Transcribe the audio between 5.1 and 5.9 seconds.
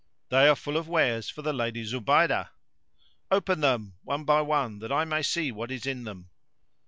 see what is